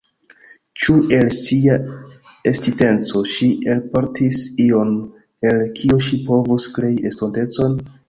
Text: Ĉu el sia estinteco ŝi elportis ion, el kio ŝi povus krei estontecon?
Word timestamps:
Ĉu 0.85 0.95
el 1.17 1.29
sia 1.39 1.75
estinteco 2.53 3.23
ŝi 3.35 3.51
elportis 3.75 4.43
ion, 4.67 4.99
el 5.53 5.65
kio 5.79 6.03
ŝi 6.11 6.23
povus 6.33 6.71
krei 6.79 6.95
estontecon? 7.13 7.83